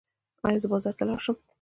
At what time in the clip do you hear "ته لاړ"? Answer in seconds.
0.97-1.19